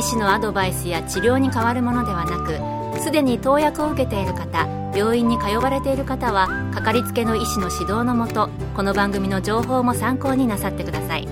[0.00, 11.28] 医師のアドバイスや治療に変わるものではなくすでに投薬を受けている方病院に通われている方はかかりつけの医師の指導のもとこの番組の情報も参考になさってください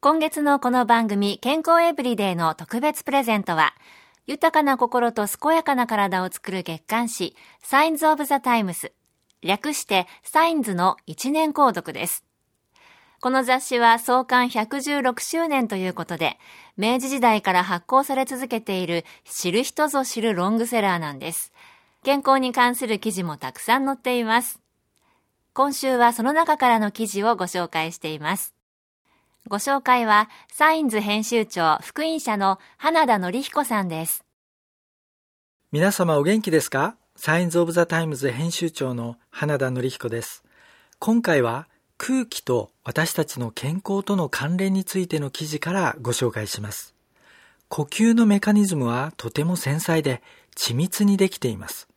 [0.00, 3.74] 今月のこの番組健康エブリデイの特別プレゼントは
[4.26, 8.92] 豊かな心と健やかな体を作る月刊誌サインズ・オブ・ザ・タイムス
[9.42, 12.24] 略してサインズの1年購読です。
[13.22, 16.40] この雑誌は創刊116周年ということで、
[16.76, 21.52] 明治時代から発行され続けている知る人ぞ知るロングセラーなんです。
[22.02, 24.60] 健康に関する記事もたくさん載っています。
[25.52, 28.54] 今週はその中からの記事をご紹介しています。
[29.46, 34.24] ご紹介は、サインズ編集長福音社の花田則彦さんです。
[35.70, 36.96] 皆様お元気ですか？
[37.14, 40.42] サインズ・オブ・ザ・タイムズ編集長の花田則彦です。
[40.98, 46.94] 今回は空気と私たちの健康との関連についての記事からご紹介します。
[47.68, 50.22] 呼吸のメカニズムはとても繊細で
[50.56, 51.88] 緻密にできています。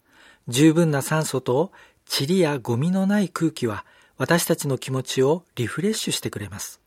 [0.47, 1.71] 十分な酸素と
[2.07, 3.83] 塵やゴミのない空気は
[4.17, 6.79] 私たちの気持ちをリフレッシュしてくれます。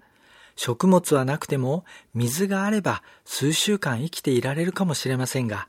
[0.56, 5.68] 食物はなくても水があれば数週間生きていられるかもしれませんが、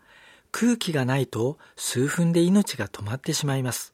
[0.52, 3.94] 空気がないと数分で命が止まってしまいます。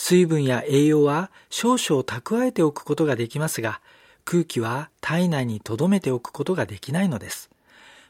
[0.00, 3.80] 水分や栄養は少々蓄えておくことができますが、
[4.24, 7.50] 空気は体内に留めておくことができないのです。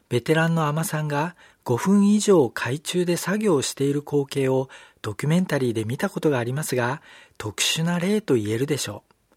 [0.07, 4.69] ベテランの海女さんが5分以上海中で作業している光景を
[5.01, 7.01] ドキュメンタリーで見たことがありますが、
[7.39, 9.35] 特殊な例と言えるでしょう。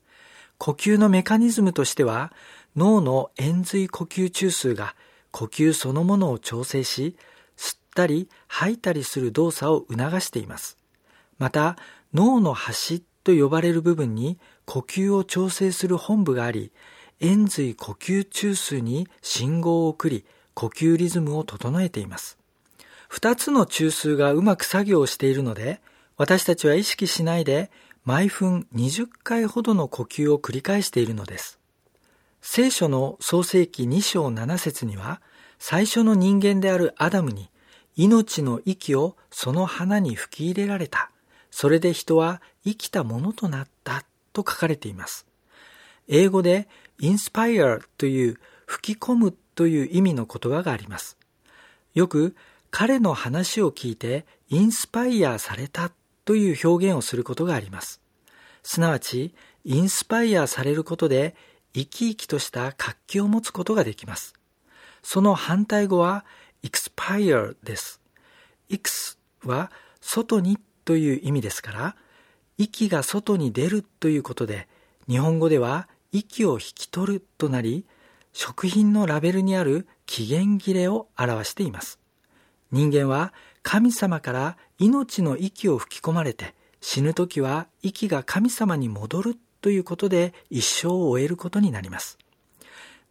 [0.59, 2.35] 呼吸のメカニズムとしては、
[2.77, 4.95] 脳の円髄呼吸中枢が
[5.31, 7.17] 呼吸そのものを調整し、
[7.57, 10.77] 吸ったり吐いたりする動作を促しています。
[11.39, 11.77] また、
[12.15, 16.73] 脳の端と呼ばれる部分に呼吸を調整する本部があり、
[17.21, 20.25] 円髄呼吸中枢に信号を送り、
[20.55, 22.39] 呼吸リズムを整えています。
[23.09, 25.81] 二つの中枢がうまく作業をしているので、
[26.17, 27.71] 私たちは意識しないで
[28.05, 31.59] 毎分20回ほどの呼吸を繰り返しているのです。
[32.41, 35.21] 聖書の創世記2章7節には、
[35.61, 37.49] 最初の人間であるアダムに
[37.95, 41.12] 命の息をその花に吹き入れられた。
[41.53, 45.27] それで人は生きたものとなったと書かれています。
[46.09, 46.67] 英語で
[46.99, 51.19] inspire という吹き込むという意味の言葉があります。
[51.95, 52.35] よく
[52.71, 55.93] 彼の話を聞いてインスパイアされた
[56.25, 58.01] という表現をすることがあります。
[58.63, 59.35] すなわち、
[59.65, 61.37] インスパイアされることで
[61.75, 64.35] 生き生きとした活気を持つことができます。
[65.03, 66.25] その反対語は
[66.63, 68.01] expire です。
[68.71, 69.71] x は
[70.01, 71.97] 外にという意味ですから、
[72.59, 74.69] 息が外に出るということで、
[75.09, 77.85] 日本語では息を引き取るとなり、
[78.33, 81.99] 食品のラベルにある期限切れを表しています。
[82.71, 83.33] 人間は
[83.63, 92.19] 神様から命の息を吹き込まれて、死ぬ時は息が神様に戻るということで一生を終えることになります。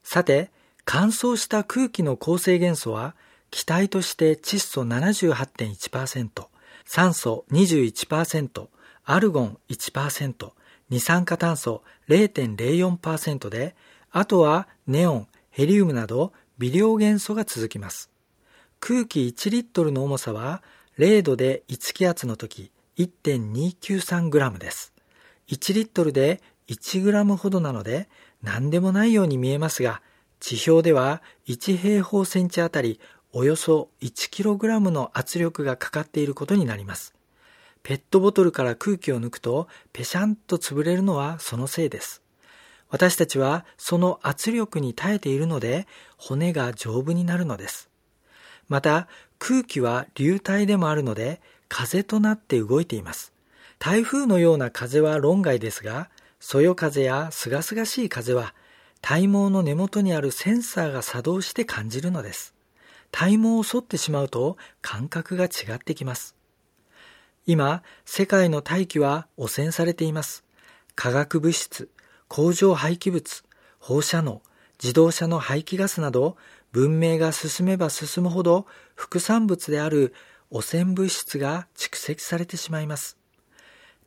[0.03, 0.52] さて、
[0.84, 3.16] 乾燥した空気の構成元素は
[3.52, 6.48] 気体として窒素78.1%、
[6.94, 8.68] 酸素21%、
[9.06, 10.52] アルゴン1%、
[10.90, 13.78] 二酸化炭素0.04%で、
[14.12, 18.09] あとはネオン、ヘリウムなど微量元素が続きます。
[18.81, 20.62] 空気1リットルの重さは
[21.00, 24.91] 0度で1気圧の時 1.293g です。
[25.47, 28.09] 1リットルで 1g ほどなので
[28.44, 30.02] 何でもないように見えますが、
[30.41, 32.99] 地表では1平方センチあたり
[33.34, 37.14] およそ 1kg の圧力がかかっていることになります。
[37.84, 42.22] ペットボトルから空気を抜くとペシャンと潰れるのはそのせいです。
[42.90, 45.88] 私たちはその圧力に耐えているので
[46.18, 47.90] 骨が丈夫になるのです。
[48.68, 49.08] また
[49.40, 53.34] 空気は流体でもあるので風となって動いています。
[53.80, 58.54] 台風のような風は論外ですが、そよ風やすがすがしい風は
[59.02, 62.54] 体毛の根元にあるセンサーが作動して感じるのです。
[63.11, 66.35] 体毛を剃ってしまうと感覚が違ってきます。
[67.46, 70.43] 今、世界の大気は汚染されています。
[70.96, 71.90] 化学物質、
[72.28, 73.43] 工場廃棄物、
[73.79, 74.41] 放射能、
[74.81, 76.37] 自動車の排気ガスなど、
[76.72, 78.66] 文明が進めば進むほど
[78.96, 80.13] 副産物である
[80.49, 83.17] 汚染物質が蓄積されてしまいます。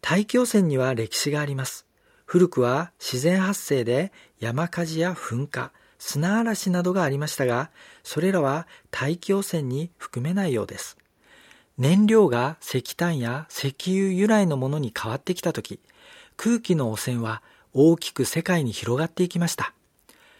[0.00, 1.86] 大気汚染には歴史があります。
[2.24, 5.72] 古くは自然発生で山火事や噴火、
[6.06, 7.70] 砂嵐などがありましたが、
[8.02, 10.98] それらは大気汚染に含めないようです。
[11.78, 15.80] 燃料が石炭や石油由来のものに変わってきたとき、
[16.36, 17.42] 空気の汚染は
[17.72, 19.72] 大きく世界に広がっていきました。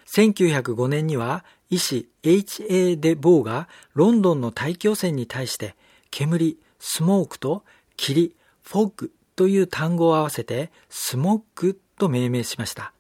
[0.07, 2.97] 1905年には医師 H.A.
[2.97, 5.77] デ・ボーがロンドンの大気汚染に対して
[6.11, 7.65] 煙、スモークと
[7.97, 12.94] 霧、フォッグという単語を合わせてスモッグと命名しました。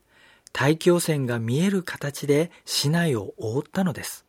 [0.54, 4.24] 大気汚染が見える形で市内を覆ったのです。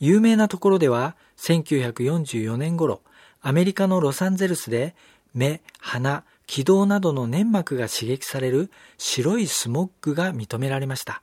[0.00, 3.02] 有名なところでは1944年頃、
[3.40, 4.96] アメリカのロサンゼルスで
[5.32, 8.68] 目、鼻、気道などの粘膜が刺激される
[8.98, 11.22] 白いスモッグが認められました。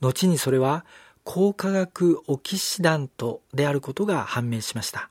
[0.00, 0.84] 後にそれは
[1.22, 5.10] 高化学オキシダントであることが判明しました。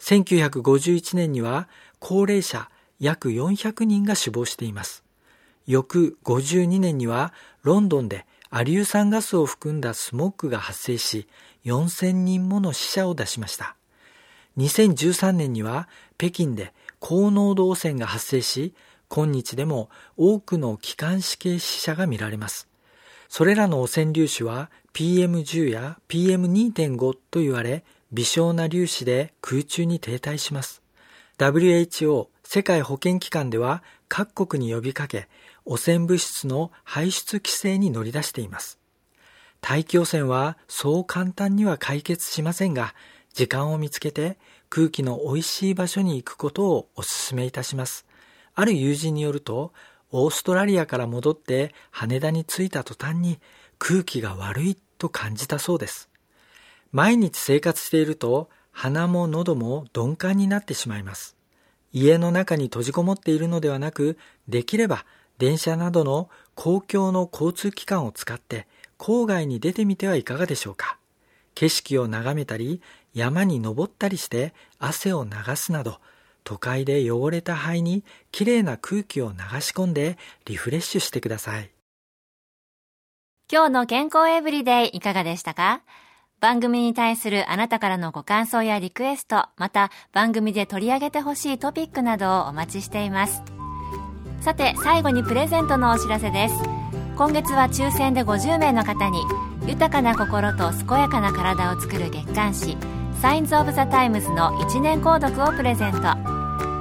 [0.00, 1.68] 1951年には
[2.00, 2.68] 高齢者
[3.00, 5.07] 約400人が死亡しています。
[5.68, 11.28] 翌52年にはロンドンでアリュー酸ガスを含んだスモッグが発生し
[11.66, 13.76] 4000人もの死者を出しました。
[14.56, 15.86] 2013年には
[16.16, 18.72] 北京で高濃度汚染が発生し、
[19.08, 22.66] 今日でも多くの気管支系死者が見られます。
[23.28, 30.82] それらの汚染粒子は PM10 や PM2.5 と言われ、微小な粒子で空中に停滞します。
[31.38, 35.28] WHO 世界保健機関では各国に呼びかけ、
[35.70, 38.78] 汚染物質の排出規制に乗り出しています。
[39.60, 42.94] 大気汚染はそう簡単には解決しませんが、
[43.34, 44.38] 時間を見つけて
[44.70, 48.06] 空気の美味しい場所に行くことをお勧めいたします。
[48.54, 49.74] ある友人によると、
[50.10, 53.38] オーストラリアから戻って羽田に着いた途端に
[53.78, 56.08] 空気が悪いと感じたそうです。
[56.92, 61.36] 毎日生活していると鼻も喉も鈍感になってしまいます。
[61.92, 64.16] 家の中に閉じこもっているのではなく、
[64.48, 65.04] できれば
[65.38, 68.66] 電車などの公共の交通機関を使って
[68.98, 70.98] 郊外に出てみてはいかがでしょうか。
[71.54, 72.82] 景色を眺めたり、
[73.14, 76.00] 山に登ったりして汗を流すなど、
[76.44, 81.70] 都会で汚れた肺にきれいな空気を流し込んでリフレッシュしてください。
[83.50, 85.82] 今日の健康エブリデイいかがでしたか？
[86.40, 93.42] 番組に対するあなたからのご感想やリクエスト、また番組で取り上げてほしいトピックなどをお待ちしています。
[94.40, 96.54] さて、最後にプレゼントのお知らせです。
[97.16, 99.20] 今月は抽選で50名の方に、
[99.66, 102.76] 豊かな心と健やかな体を作る月刊誌、
[103.20, 105.98] サインズ・オブ・ザ・タイムズの1年購読をプレゼント。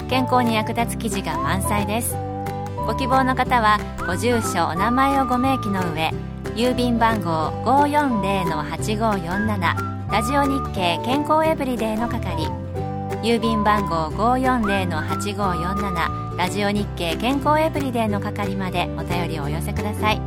[0.08, 2.16] 健康に役立つ記事が満載です。
[2.86, 6.14] ご希望の方はご住所お名前をご明記の上
[6.56, 12.67] 郵便番号540-8547ラジオ日経健康エブリデイの係。
[13.24, 20.22] 郵便番号540-8547ラジオ日経健康エブリデイの係までお便りをお寄せください。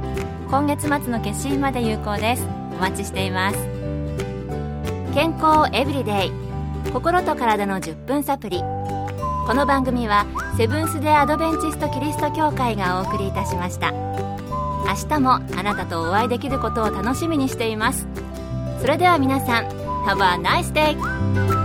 [0.50, 2.44] 今月末の決心まで有効です。
[2.72, 3.58] お待ちしています。
[5.14, 6.32] 健康エブリデイ
[6.92, 8.58] 心と体の10分サプリ。
[8.58, 8.64] こ
[9.54, 10.26] の番組は
[10.56, 13.92] セブンス・デ・アドベンチスト・キリスト教会がお送りいたしました。
[13.92, 18.08] 明日もあなたとお会いできることを楽しみにしています。
[18.80, 19.68] それでは皆さん
[20.06, 21.59] Have a nice day!